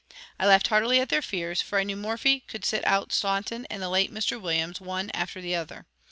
I 0.39 0.47
laughed 0.47 0.69
heartily 0.69 0.99
at 0.99 1.09
their 1.09 1.21
fears, 1.21 1.61
for 1.61 1.77
I 1.77 1.83
knew 1.83 1.95
Morphy 1.95 2.39
could 2.39 2.65
sit 2.65 2.83
out 2.87 3.13
Staunton 3.13 3.67
and 3.69 3.83
the 3.83 3.87
late 3.87 4.11
Mr. 4.11 4.41
Williams 4.41 4.81
one 4.81 5.11
after 5.13 5.41
the 5.41 5.53
other. 5.53 5.85